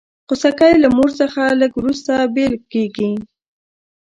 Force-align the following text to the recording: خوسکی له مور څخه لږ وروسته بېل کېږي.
خوسکی 0.27 0.73
له 0.83 0.87
مور 0.97 1.09
څخه 1.19 1.41
لږ 1.59 1.71
وروسته 1.79 2.13
بېل 2.35 2.53
کېږي. 2.71 3.11